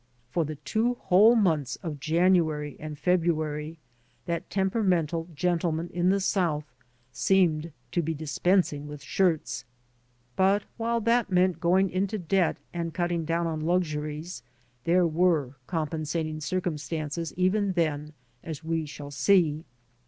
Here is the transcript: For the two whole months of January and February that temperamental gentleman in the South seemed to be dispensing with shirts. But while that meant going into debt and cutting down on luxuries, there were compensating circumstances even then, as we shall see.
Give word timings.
For 0.31 0.43
the 0.45 0.55
two 0.55 0.95
whole 0.95 1.35
months 1.35 1.75
of 1.83 1.99
January 1.99 2.75
and 2.79 2.97
February 2.97 3.77
that 4.25 4.49
temperamental 4.49 5.27
gentleman 5.35 5.89
in 5.93 6.09
the 6.09 6.19
South 6.19 6.65
seemed 7.11 7.71
to 7.91 8.01
be 8.01 8.15
dispensing 8.15 8.87
with 8.87 9.03
shirts. 9.03 9.63
But 10.35 10.63
while 10.77 11.01
that 11.01 11.29
meant 11.31 11.59
going 11.61 11.91
into 11.91 12.17
debt 12.17 12.57
and 12.73 12.95
cutting 12.95 13.25
down 13.25 13.45
on 13.45 13.61
luxuries, 13.63 14.41
there 14.85 15.05
were 15.05 15.53
compensating 15.67 16.39
circumstances 16.41 17.31
even 17.37 17.73
then, 17.73 18.13
as 18.43 18.63
we 18.63 18.87
shall 18.87 19.11
see. 19.11 19.65